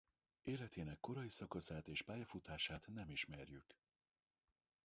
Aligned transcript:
Életének 0.41 0.99
korai 0.99 1.29
szakaszát 1.29 1.87
és 1.87 2.01
pályafutását 2.01 2.87
nem 2.87 3.09
ismerjük. 3.09 3.75